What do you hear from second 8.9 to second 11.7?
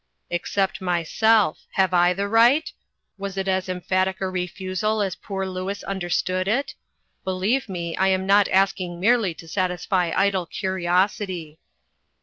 merety to gratify idle curiosity."